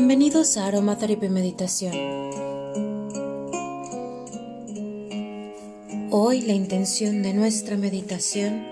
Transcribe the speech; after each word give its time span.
Bienvenidos 0.00 0.56
a 0.56 0.68
Aromaterapia 0.68 1.28
Meditación. 1.28 1.92
Hoy 6.12 6.40
la 6.42 6.52
intención 6.52 7.24
de 7.24 7.34
nuestra 7.34 7.76
meditación 7.76 8.64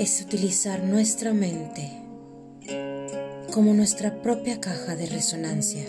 es 0.00 0.20
utilizar 0.20 0.82
nuestra 0.82 1.32
mente 1.32 1.92
como 3.52 3.72
nuestra 3.72 4.20
propia 4.20 4.60
caja 4.60 4.96
de 4.96 5.06
resonancia. 5.06 5.84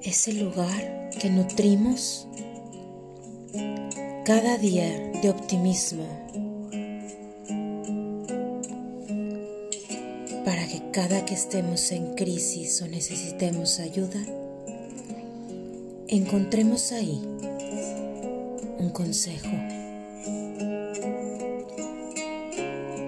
Es 0.00 0.28
el 0.28 0.44
lugar 0.44 1.10
que 1.20 1.28
nutrimos 1.28 2.28
cada 4.24 4.58
día 4.58 5.10
de 5.24 5.30
optimismo 5.30 6.04
para 10.44 10.66
que 10.66 10.82
cada 10.92 11.24
que 11.24 11.32
estemos 11.32 11.92
en 11.92 12.14
crisis 12.14 12.82
o 12.82 12.88
necesitemos 12.88 13.80
ayuda, 13.80 14.20
encontremos 16.08 16.92
ahí 16.92 17.22
un 18.78 18.90
consejo. 18.92 19.48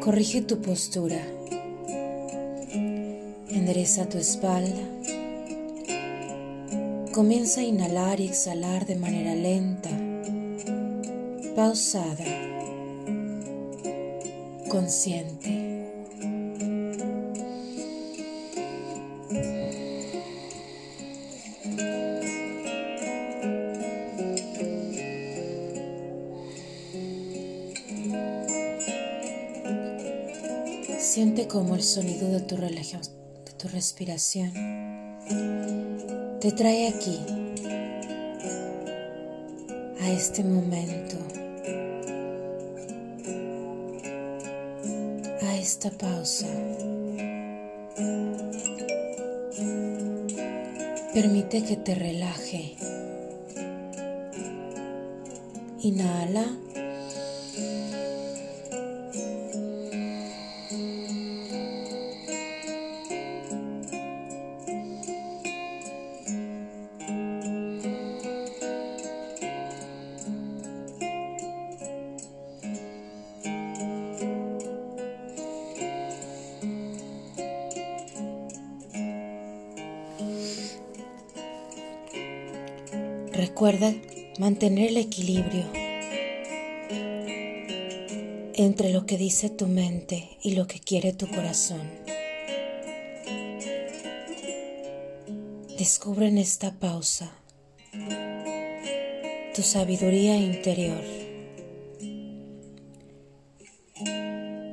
Corrige 0.01 0.41
tu 0.41 0.63
postura, 0.63 1.21
endereza 3.51 4.09
tu 4.09 4.17
espalda, 4.17 4.89
comienza 7.13 7.61
a 7.61 7.65
inhalar 7.65 8.21
y 8.21 8.29
exhalar 8.29 8.87
de 8.87 8.97
manera 8.97 9.35
lenta 9.35 10.06
pausada, 11.57 12.23
consciente. 14.69 15.65
Siente 30.99 31.49
como 31.49 31.75
el 31.75 31.83
sonido 31.83 32.29
de 32.29 32.41
tu, 32.41 32.57
de 32.57 33.53
tu 33.57 33.69
respiración 33.69 34.53
te 36.41 36.53
trae 36.53 36.89
aquí, 36.89 37.19
a 40.03 40.13
este 40.13 40.45
momento. 40.45 41.17
Esta 45.67 45.91
pausa. 45.91 46.47
Permite 51.13 51.65
que 51.65 51.77
te 51.77 51.95
relaje. 51.97 52.77
Inhala. 55.81 56.66
Recuerda 83.37 83.93
mantener 84.39 84.89
el 84.89 84.97
equilibrio 84.97 85.67
entre 88.55 88.91
lo 88.95 89.05
que 89.05 89.19
dice 89.19 89.51
tu 89.51 89.67
mente 89.67 90.39
y 90.43 90.55
lo 90.55 90.67
que 90.67 90.81
quiere 90.81 91.13
tu 91.13 91.29
corazón. 91.29 91.83
Descubre 95.77 96.29
en 96.29 96.39
esta 96.39 96.79
pausa 96.79 97.31
tu 99.55 99.61
sabiduría 99.61 100.39
interior. 100.39 101.05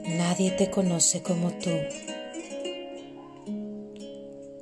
Nadie 0.07 0.51
te 0.51 0.71
conoce 0.71 1.21
como 1.21 1.51
tú. 1.51 1.71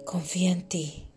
Confía 0.06 0.53
en 0.53 0.68
ti. 0.68 1.10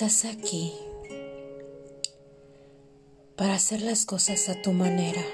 Estás 0.00 0.26
aquí 0.26 0.72
para 3.34 3.54
hacer 3.54 3.82
las 3.82 4.06
cosas 4.06 4.48
a 4.48 4.62
tu 4.62 4.70
manera, 4.70 5.24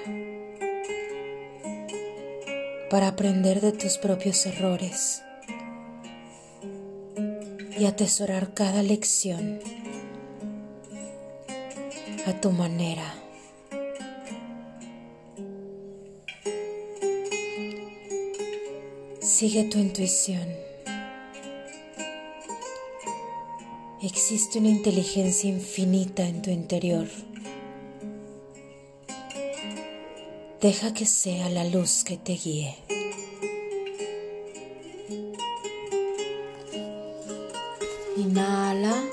para 2.89 3.09
aprender 3.09 3.61
de 3.61 3.73
tus 3.73 3.99
propios 3.99 4.43
errores 4.47 5.21
y 7.77 7.85
atesorar 7.85 8.55
cada 8.55 8.81
lección 8.81 9.59
a 12.25 12.41
tu 12.41 12.49
manera. 12.49 13.13
Sigue 19.21 19.65
tu 19.65 19.77
intuición. 19.77 20.64
Existe 24.05 24.59
una 24.59 24.69
inteligencia 24.69 25.49
infinita 25.49 26.21
en 26.27 26.43
tu 26.43 26.51
interior. 26.51 27.07
Deja 30.61 30.93
que 30.93 31.07
sea 31.07 31.49
la 31.49 31.63
luz 31.63 32.03
que 32.03 32.15
te 32.15 32.33
guíe. 32.33 32.75
Inhala. 38.15 39.04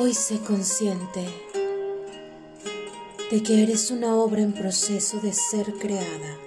Hoy 0.00 0.14
sé 0.14 0.38
consciente 0.38 1.26
de 3.32 3.42
que 3.42 3.64
eres 3.64 3.90
una 3.90 4.14
obra 4.14 4.42
en 4.42 4.52
proceso 4.52 5.18
de 5.18 5.32
ser 5.32 5.72
creada. 5.72 6.38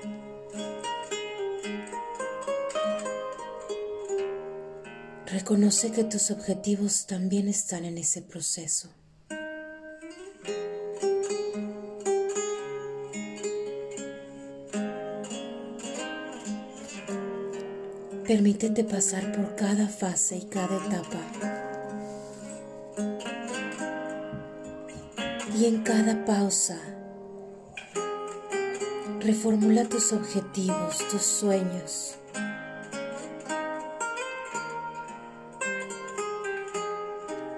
Reconoce 5.26 5.92
que 5.92 6.06
tus 6.06 6.32
objetivos 6.32 7.08
también 7.08 7.50
están 7.50 7.84
en 7.84 7.98
ese 7.98 8.22
proceso. 8.22 8.88
Permítete 18.26 18.86
pasar 18.86 19.34
por 19.34 19.58
cada 19.58 19.90
fase 19.90 20.38
y 20.38 20.46
cada 20.46 20.78
etapa 20.88 21.51
y 25.56 25.66
en 25.66 25.84
cada 25.84 26.24
pausa 26.26 26.78
reformula 29.20 29.86
tus 29.86 30.14
objetivos, 30.14 30.98
tus 31.10 31.22
sueños. 31.22 32.16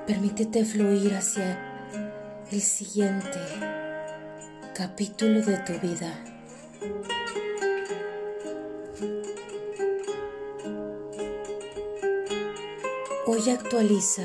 Permítete 0.07 0.65
fluir 0.65 1.13
hacia 1.15 1.59
el 2.51 2.61
siguiente 2.61 3.39
capítulo 4.73 5.41
de 5.41 5.57
tu 5.59 5.73
vida. 5.79 6.23
Hoy 13.25 13.49
actualiza 13.49 14.23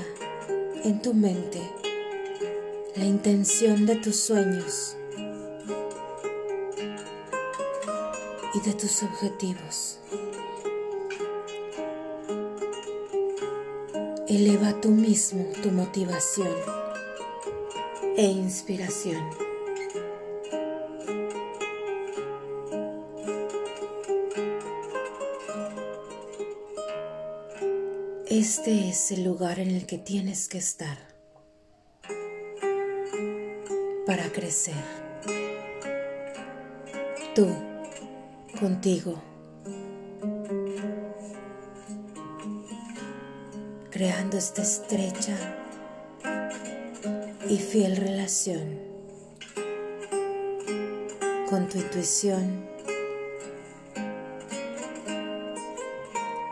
en 0.84 1.00
tu 1.00 1.14
mente 1.14 1.77
la 2.98 3.04
intención 3.04 3.86
de 3.86 3.94
tus 3.94 4.16
sueños 4.16 4.96
y 8.54 8.60
de 8.68 8.74
tus 8.74 9.04
objetivos. 9.04 10.00
Eleva 14.26 14.80
tú 14.80 14.90
mismo 14.90 15.46
tu 15.62 15.70
motivación 15.70 16.52
e 18.16 18.24
inspiración. 18.24 19.22
Este 28.26 28.88
es 28.88 29.12
el 29.12 29.22
lugar 29.22 29.60
en 29.60 29.70
el 29.70 29.86
que 29.86 29.98
tienes 29.98 30.48
que 30.48 30.58
estar 30.58 31.07
para 34.08 34.32
crecer. 34.32 34.74
Tú, 37.34 37.46
contigo, 38.58 39.22
creando 43.90 44.38
esta 44.38 44.62
estrecha 44.62 45.36
y 47.50 47.58
fiel 47.58 47.98
relación 47.98 48.78
con 51.50 51.68
tu 51.68 51.76
intuición, 51.76 52.66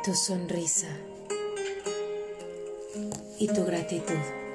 tu 0.05 0.15
sonrisa 0.15 0.91
y 3.39 3.49
tu 3.49 3.65
gratitud. 3.65 4.46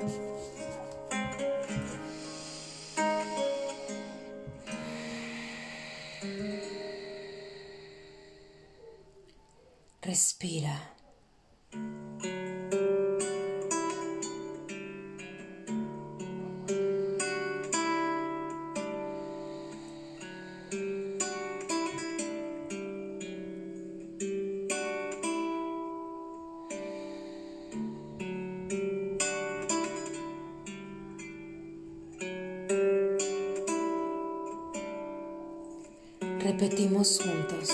Repetimos 36.52 37.22
juntos. 37.24 37.70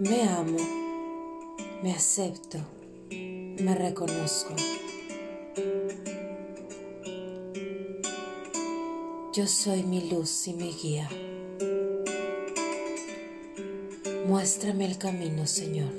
Me 0.00 0.24
amo, 0.24 0.58
me 1.80 1.92
acepto, 1.92 2.58
me 3.08 3.72
reconozco. 3.76 4.56
Yo 9.32 9.46
soy 9.46 9.84
mi 9.84 10.10
luz 10.10 10.48
y 10.48 10.54
mi 10.54 10.72
guía. 10.72 11.08
Muéstrame 14.26 14.86
el 14.86 14.98
camino, 14.98 15.46
Señor. 15.46 15.92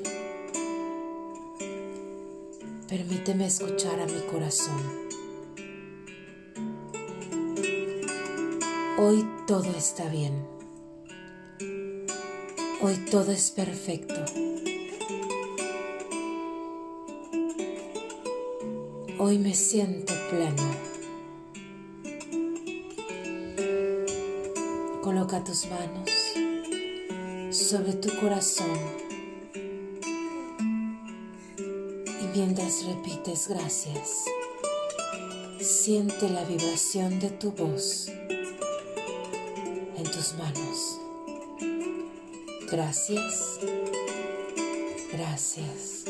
Permíteme 2.89 3.45
escuchar 3.45 4.01
a 4.01 4.05
mi 4.05 4.19
corazón. 4.29 5.08
Hoy 9.01 9.25
todo 9.47 9.71
está 9.77 10.09
bien. 10.09 10.45
Hoy 12.81 12.97
todo 13.09 13.31
es 13.31 13.49
perfecto. 13.49 14.13
Hoy 19.17 19.37
me 19.37 19.55
siento 19.55 20.13
pleno. 20.29 20.69
Coloca 25.01 25.45
tus 25.45 25.65
manos 25.67 26.11
sobre 27.55 27.93
tu 27.93 28.13
corazón 28.19 28.77
y 31.57 32.37
mientras 32.37 32.83
repites 32.83 33.47
gracias, 33.47 34.25
siente 35.61 36.29
la 36.29 36.43
vibración 36.43 37.21
de 37.21 37.29
tu 37.29 37.53
voz 37.53 38.11
manos. 40.37 40.99
Gracias, 42.71 43.59
gracias, 45.11 46.05